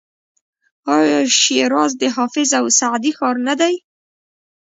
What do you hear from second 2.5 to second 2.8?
او